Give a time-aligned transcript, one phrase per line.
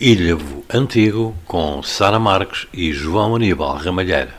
[0.00, 4.32] Ilhavo Antigo com Sara Marques e João Aníbal Ramalheira.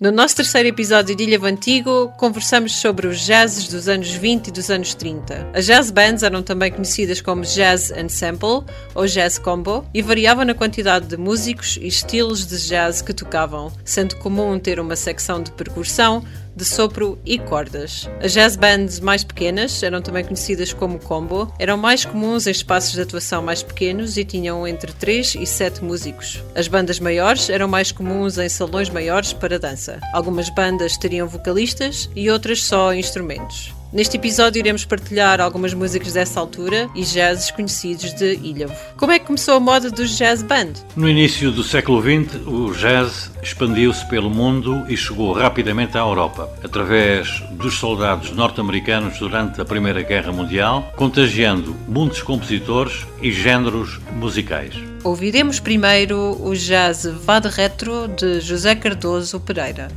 [0.00, 4.50] No nosso terceiro episódio de Ilha Antigo, conversamos sobre os jazzes dos anos 20 e
[4.52, 5.50] dos anos 30.
[5.52, 8.62] As jazz bands eram também conhecidas como jazz ensemble
[8.94, 13.72] ou jazz combo e variavam na quantidade de músicos e estilos de jazz que tocavam,
[13.84, 16.24] sendo comum ter uma secção de percussão,
[16.58, 18.10] de sopro e cordas.
[18.20, 22.92] As jazz bands mais pequenas, eram também conhecidas como combo, eram mais comuns em espaços
[22.92, 26.42] de atuação mais pequenos e tinham entre 3 e 7 músicos.
[26.56, 30.00] As bandas maiores eram mais comuns em salões maiores para dança.
[30.12, 33.77] Algumas bandas teriam vocalistas e outras só instrumentos.
[33.90, 38.74] Neste episódio iremos partilhar algumas músicas dessa altura e jazzes conhecidos de Ilhavo.
[38.98, 40.72] Como é que começou a moda dos jazz band?
[40.94, 46.50] No início do século XX, o jazz expandiu-se pelo mundo e chegou rapidamente à Europa,
[46.62, 54.74] através dos soldados norte-americanos durante a Primeira Guerra Mundial, contagiando muitos compositores e géneros musicais.
[55.02, 59.88] Ouviremos primeiro o jazz Vade Retro de José Cardoso Pereira.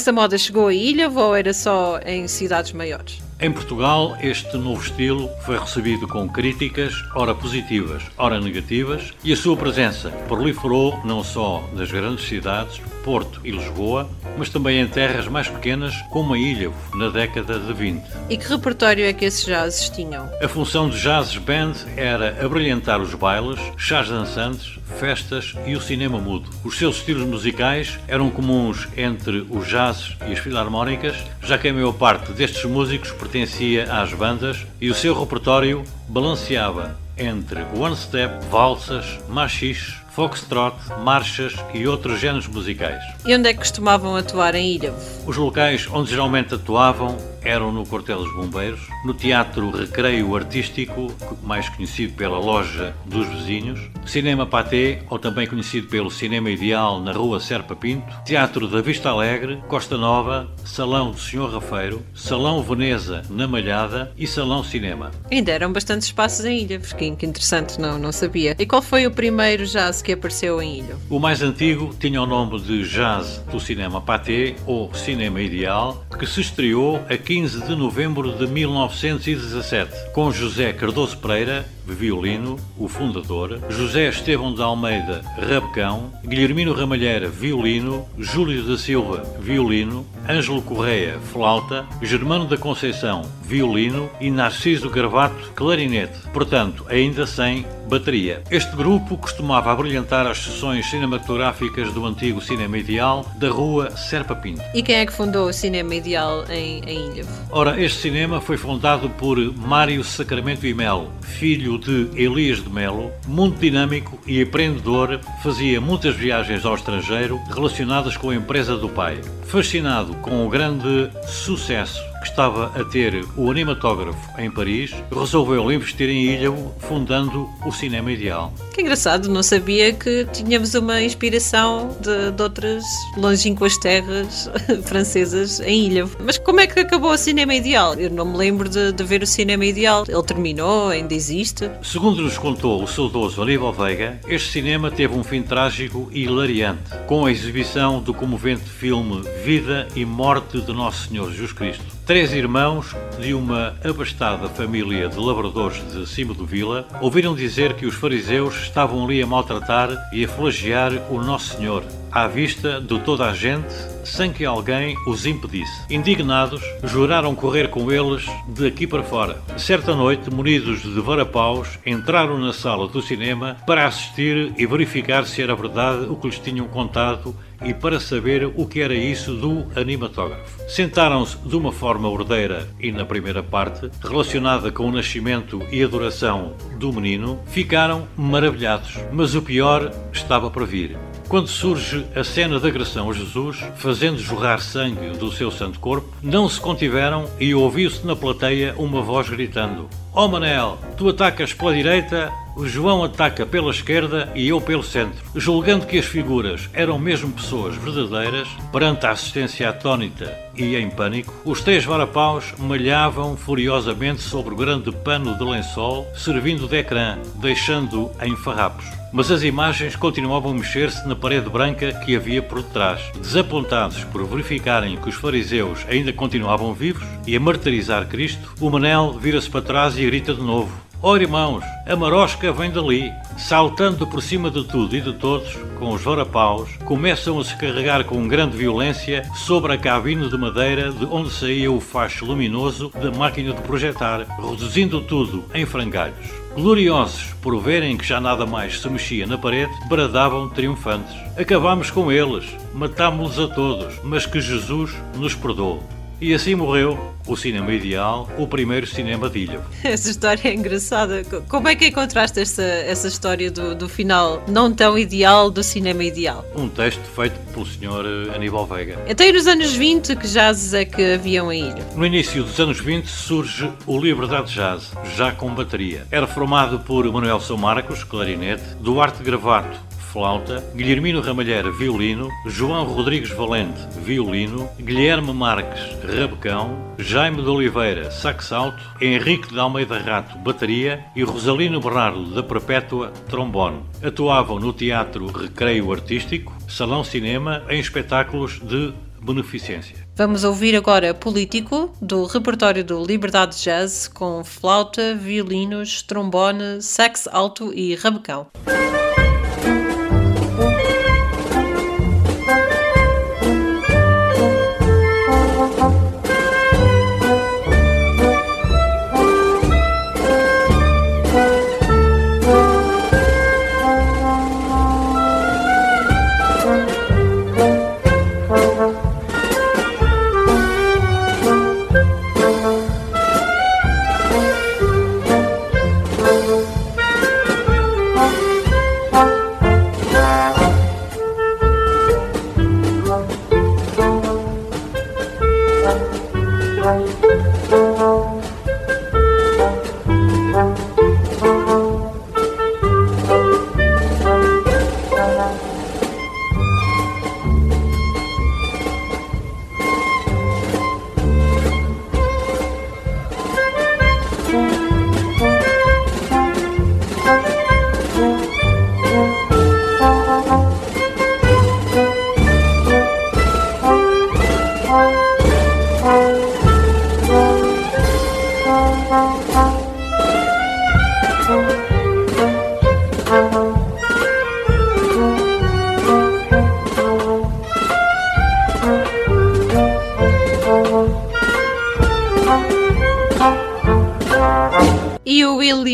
[0.00, 3.29] Essa moda chegou à ilha ou era só em cidades maiores?
[3.42, 9.36] Em Portugal, este novo estilo foi recebido com críticas, ora positivas, ora negativas, e a
[9.36, 14.06] sua presença proliferou não só nas grandes cidades, Porto e Lisboa,
[14.36, 18.02] mas também em terras mais pequenas, como a Ilha, na década de 20.
[18.28, 20.28] E que repertório é que esses jazzes tinham?
[20.42, 26.18] A função de jazzes band era abrilhantar os bailes, chás dançantes, festas e o cinema
[26.18, 26.50] mudo.
[26.64, 31.72] Os seus estilos musicais eram comuns entre os jazzes e as filarmónicas, já que a
[31.72, 39.18] maior parte destes músicos pertencia às bandas e o seu repertório balanceava entre one-step, valsas,
[39.28, 43.02] machiches, foxtrot, marchas e outros géneros musicais.
[43.24, 44.92] E onde é que costumavam atuar em Ilha?
[45.26, 51.12] Os locais onde geralmente atuavam eram no Quartel dos Bombeiros, no Teatro Recreio Artístico,
[51.42, 57.12] mais conhecido pela Loja dos Vizinhos, Cinema Paté, ou também conhecido pelo Cinema Ideal na
[57.12, 63.22] Rua Serpa Pinto, Teatro da Vista Alegre, Costa Nova, Salão do Senhor Rafeiro, Salão Veneza
[63.30, 65.10] na Malhada e Salão Cinema.
[65.30, 68.56] Ainda eram bastantes espaços em Ilha, que, que interessante, não, não sabia.
[68.58, 70.96] E qual foi o primeiro jazz que apareceu em Ilha?
[71.08, 76.26] O mais antigo tinha o nome de Jazz do Cinema Paté, ou Cinema Ideal, que
[76.26, 83.60] se estreou aqui 15 de novembro de 1917, com José Cardoso Pereira, violino, o fundador,
[83.68, 91.86] José Estevão de Almeida, rabecão, Guilhermino Ramalheira, violino, Júlio da Silva, violino, Ângelo Correia, flauta,
[92.02, 98.42] Germano da Conceição, violino e Narciso Gravato, clarinete, portanto, ainda sem bateria.
[98.50, 104.62] Este grupo costumava abrilhantar as sessões cinematográficas do antigo Cinema Ideal da rua Serpa Pinto.
[104.72, 107.24] E quem é que fundou o Cinema Ideal em, em Ilha?
[107.50, 113.10] Ora, este cinema foi fundado por Mário Sacramento e Melo, filho de Elias de Melo,
[113.26, 119.20] muito dinâmico e empreendedor, fazia muitas viagens ao estrangeiro relacionadas com a empresa do pai.
[119.46, 126.08] Fascinado com o grande sucesso que estava a ter o animatógrafo em Paris, resolveu investir
[126.08, 128.52] em Ilhavo, fundando o Cinema Ideal.
[128.74, 132.84] Que engraçado, não sabia que tínhamos uma inspiração de, de outras
[133.16, 134.50] longínquas terras
[134.84, 136.16] francesas em Ilhavo.
[136.24, 137.94] Mas como é que acabou o Cinema Ideal?
[137.94, 140.04] Eu não me lembro de, de ver o Cinema Ideal.
[140.08, 141.70] Ele terminou, ainda existe?
[141.82, 146.82] Segundo nos contou o saudoso Aníbal Veiga, este cinema teve um fim trágico e hilariante,
[147.06, 152.32] com a exibição do comovente filme Vida e Morte de Nosso Senhor Jesus Cristo Três
[152.32, 157.94] irmãos de uma abastada família de labradores de cima do Vila ouviram dizer que os
[157.94, 163.28] fariseus estavam ali a maltratar e a flagear o Nosso Senhor, à vista de toda
[163.28, 163.72] a gente,
[164.04, 165.82] sem que alguém os impedisse.
[165.90, 169.40] Indignados, juraram correr com eles de aqui para fora.
[169.56, 175.42] Certa noite, munidos de varapaus, entraram na sala do cinema para assistir e verificar se
[175.42, 179.66] era verdade o que lhes tinham contado e para saber o que era isso do
[179.76, 180.68] animatógrafo.
[180.68, 186.54] Sentaram-se de uma forma ordeira e na primeira parte, relacionada com o nascimento e adoração
[186.78, 188.98] do menino, ficaram maravilhados.
[189.12, 190.96] Mas o pior estava para vir.
[191.30, 196.12] Quando surge a cena de agressão a Jesus, fazendo jorrar sangue do seu santo corpo,
[196.20, 201.52] não se contiveram e ouviu-se na plateia uma voz gritando: Ó oh Manel, tu atacas
[201.52, 205.24] pela direita, o João ataca pela esquerda e eu pelo centro.
[205.36, 211.32] Julgando que as figuras eram mesmo pessoas verdadeiras, perante a assistência atónita e em pânico,
[211.44, 218.10] os três varapaus malhavam furiosamente sobre o grande pano de lençol, servindo de ecrã, deixando-o
[218.20, 218.99] em farrapos.
[219.12, 223.00] Mas as imagens continuavam a mexer-se na parede branca que havia por detrás.
[223.20, 229.18] Desapontados por verificarem que os fariseus ainda continuavam vivos e a martirizar Cristo, o Manel
[229.18, 230.70] vira-se para trás e grita de novo:
[231.02, 233.10] Oh irmãos, a marosca vem dali.
[233.38, 238.04] Saltando por cima de tudo e de todos, com os varapaus, começam a se carregar
[238.04, 243.10] com grande violência sobre a cabine de madeira de onde saía o facho luminoso da
[243.10, 246.39] máquina de projetar, reduzindo tudo em frangalhos.
[246.54, 251.14] Gloriosos por verem que já nada mais se mexia na parede, bradavam triunfantes.
[251.38, 252.44] Acabámos com eles,
[252.74, 255.82] matámos-los a todos, mas que Jesus nos perdoou.
[256.20, 259.60] E assim morreu o cinema ideal, o primeiro cinema de Ilha.
[259.84, 261.22] Essa história é engraçada.
[261.48, 266.04] Como é que encontraste essa, essa história do, do final não tão ideal do cinema
[266.04, 266.44] ideal?
[266.54, 268.98] Um texto feito pelo senhor Aníbal Veiga.
[269.08, 271.86] Até nos anos 20, que jazzes é que haviam em Ilha?
[271.94, 276.06] No início dos anos 20 surge o Liberdade Jazz, já com bateria.
[276.10, 279.78] Era formado por Manuel São Marcos, clarinete, Duarte Gravato,
[280.12, 288.52] flauta, Guilhermino Ramalheira, violino, João Rodrigues Valente, violino, Guilherme Marques, rabecão, Jaime de Oliveira, sax
[288.52, 293.82] alto, Henrique de Almeida Rato, bateria e Rosalino Bernardo da Perpétua, trombone.
[294.02, 298.92] Atuavam no Teatro Recreio Artístico, Salão Cinema, em espetáculos de
[299.22, 299.96] beneficência.
[300.16, 307.72] Vamos ouvir agora Político, do repertório do Liberdade Jazz, com flauta, violinos, trombone, sax alto
[307.72, 308.48] e rabecão.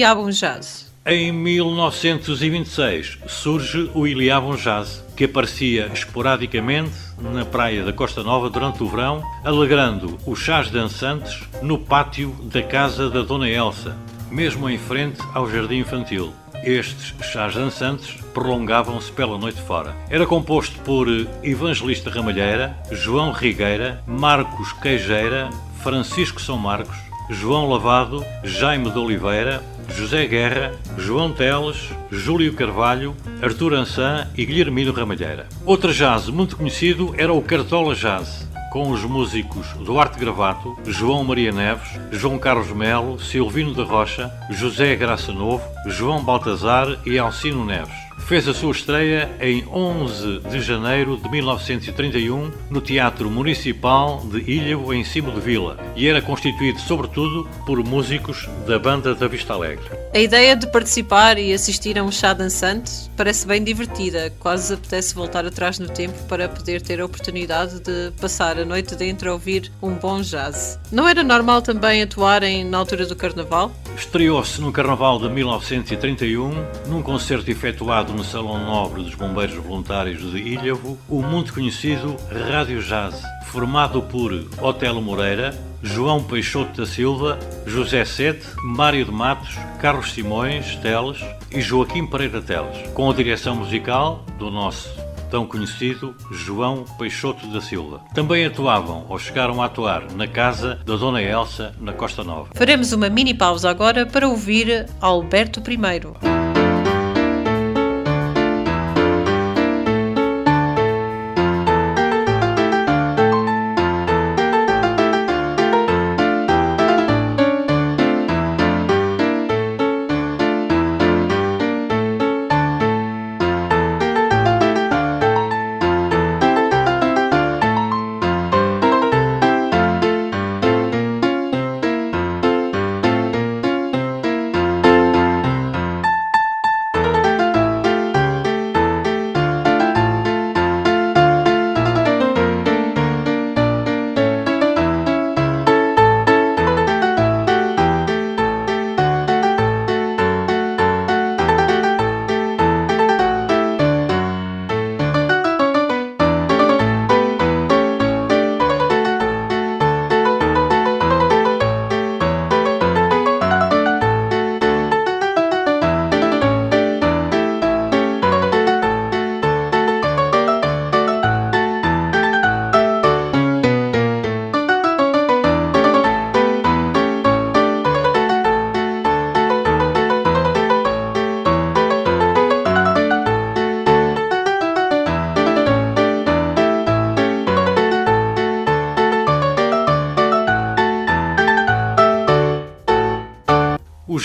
[0.06, 0.94] Jazz?
[1.04, 8.84] Em 1926 surge o Iliabum Jazz, que aparecia esporadicamente na praia da Costa Nova durante
[8.84, 13.96] o verão, alegrando os chás dançantes no pátio da casa da Dona Elsa,
[14.30, 16.32] mesmo em frente ao jardim infantil.
[16.62, 19.92] Estes chás dançantes prolongavam-se pela noite fora.
[20.08, 21.08] Era composto por
[21.42, 25.50] Evangelista Ramalheira, João Rigueira, Marcos Queijeira,
[25.82, 33.75] Francisco São Marcos, João Lavado, Jaime de Oliveira, José Guerra, João Teles, Júlio Carvalho, Artur
[33.75, 35.47] Ançã e Guilhermino Ramalheira.
[35.64, 41.52] Outro jazz muito conhecido era o Cartola Jazz, com os músicos Duarte Gravato, João Maria
[41.52, 48.05] Neves, João Carlos Melo, Silvino da Rocha, José Graça Novo, João Baltazar e Alcino Neves.
[48.18, 54.92] Fez a sua estreia em 11 de janeiro de 1931 no Teatro Municipal de Ilhavo,
[54.92, 59.85] em Cimo de Vila, e era constituído sobretudo por músicos da banda da Vista Alegre.
[60.12, 65.14] A ideia de participar e assistir a um chá dançante parece bem divertida, quase apetece
[65.14, 69.35] voltar atrás no tempo para poder ter a oportunidade de passar a noite dentro a
[69.35, 70.78] ouvir um bom jazz.
[70.90, 73.73] Não era normal também atuarem na altura do Carnaval?
[73.96, 76.50] Estreou-se no Carnaval de 1931,
[76.86, 82.82] num concerto efetuado no Salão Nobre dos Bombeiros Voluntários de Ilhavo, o muito conhecido Rádio
[82.82, 90.12] Jazz, formado por Otelo Moreira, João Peixoto da Silva, José Sete, Mário de Matos, Carlos
[90.12, 91.18] Simões Teles
[91.50, 97.61] e Joaquim Pereira Teles, com a direção musical do nosso tão conhecido João Peixoto da
[97.61, 98.00] Silva.
[98.14, 102.50] Também atuavam ou chegaram a atuar na casa da Dona Elsa, na Costa Nova.
[102.54, 106.45] Faremos uma mini pausa agora para ouvir Alberto I.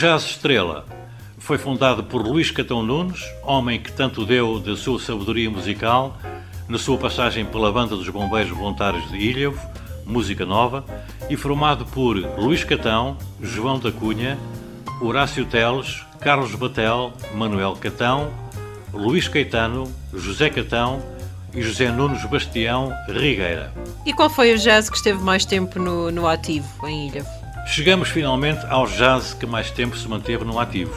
[0.02, 0.84] Jazz Estrela
[1.38, 6.18] foi fundado por Luís Catão Nunes, homem que tanto deu da sua sabedoria musical
[6.68, 9.60] na sua passagem pela Banda dos Bombeiros Voluntários de Ilhavo,
[10.04, 10.84] música nova,
[11.30, 14.40] e formado por Luís Catão, João da Cunha,
[15.00, 18.34] Horácio Teles, Carlos Batel, Manuel Catão,
[18.92, 21.00] Luís Caetano, José Catão
[21.54, 23.72] e José Nunes Bastião Rigueira.
[24.04, 27.41] E qual foi o jazz que esteve mais tempo no, no ativo em Ilhavo?
[27.66, 30.94] Chegamos finalmente ao jazz que mais tempo se manteve no ativo.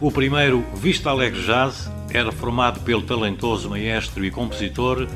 [0.00, 5.06] O primeiro Vista Alegre Jazz era formado pelo talentoso maestro e compositor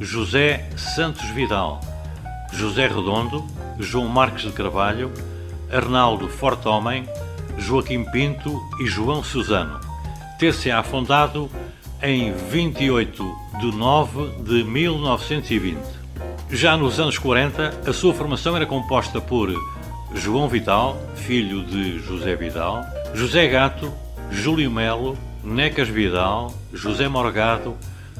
[0.00, 1.80] José Santos Vidal,
[2.52, 3.44] José Redondo,
[3.78, 5.12] João Marques de Carvalho,
[5.72, 7.08] Arnaldo Forte Homem,
[7.58, 9.80] Joaquim Pinto e João Suzano.
[10.38, 11.48] Ter-se-á fundado
[12.02, 15.78] em 28 de 9 de 1920.
[16.50, 19.50] Já nos anos 40, a sua formação era composta por
[20.14, 23.92] João Vital, filho de José Vidal, José Gato,
[24.30, 27.76] Júlio Melo, Necas Vidal, José Morgado,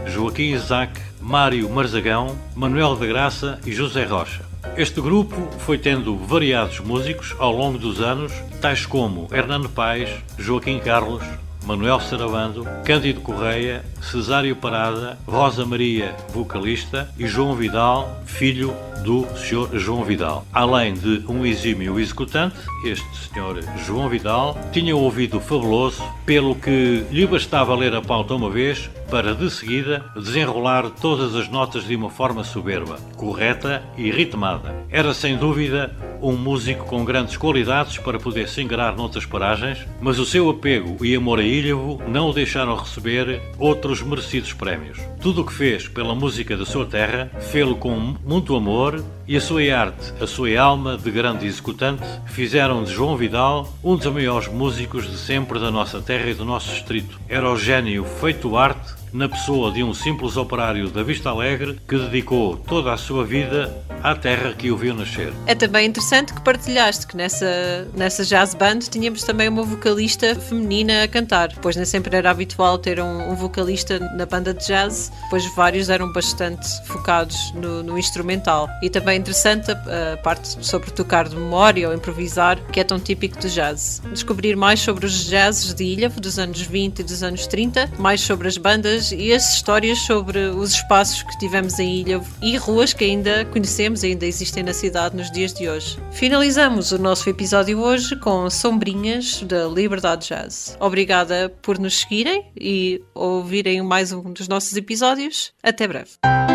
[0.07, 4.43] Joaquim Isaac, Mário Marzagão, Manuel da Graça e José Rocha.
[4.77, 10.79] Este grupo foi tendo variados músicos ao longo dos anos, tais como Hernando Paes, Joaquim
[10.81, 11.23] Carlos,
[11.65, 19.79] Manuel Saravando, Cândido Correia, Cesário Parada, Rosa Maria, vocalista, e João Vidal, filho do Sr.
[19.79, 20.47] João Vidal.
[20.53, 23.63] Além de um exímio executante, este Sr.
[23.85, 28.91] João Vidal tinha um ouvido fabuloso, pelo que lhe bastava ler a pauta uma vez
[29.11, 34.75] para, de seguida, desenrolar todas as notas de uma forma soberba, correta e ritmada.
[34.91, 40.19] Era, sem dúvida, um músico com grandes qualidades para poder se ingrar noutras paragens, mas
[40.19, 44.99] o seu apego e amor a Ilhavo não o deixaram receber outros merecidos prémios.
[45.21, 48.94] Tudo o que fez pela música da sua terra, fê-lo com muito amor
[49.27, 53.97] e a sua arte, a sua alma de grande executante, fizeram de João Vidal um
[53.97, 57.19] dos maiores músicos de sempre da nossa terra e do nosso distrito.
[57.29, 61.97] Era o gênio feito arte na pessoa de um simples operário da Vista Alegre que
[61.97, 65.33] dedicou toda a sua vida à terra que o viu nascer.
[65.47, 71.05] É também interessante que partilhaste que nessa, nessa jazz band tínhamos também uma vocalista feminina
[71.05, 75.13] a cantar, pois nem sempre era habitual ter um, um vocalista na banda de jazz,
[75.31, 78.69] pois vários eram bastante focados no, no instrumental.
[78.83, 82.85] E também é interessante a, a, parte sobre tocar de memória ou improvisar, que é
[82.85, 84.03] tão típico do jazz.
[84.11, 88.21] Descobrir mais sobre os jazzes de Ilha dos anos 20 e dos anos 30, mais
[88.21, 92.93] sobre as bandas e as histórias sobre os espaços que tivemos em Ilha e ruas
[92.93, 95.99] que ainda conhecemos e ainda existem na cidade nos dias de hoje.
[96.13, 100.77] Finalizamos o nosso episódio hoje com Sombrinhas da Liberdade Jazz.
[100.81, 105.53] Obrigada por nos seguirem e ouvirem mais um dos nossos episódios.
[105.63, 106.54] Até breve.